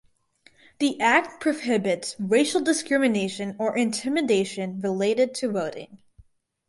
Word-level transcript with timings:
The 0.79 0.99
Act 0.99 1.39
prohibits 1.39 2.15
racial 2.17 2.59
discrimination 2.61 3.55
or 3.59 3.77
intimidation 3.77 4.81
related 4.81 5.35
to 5.35 5.51
voting. 5.51 5.99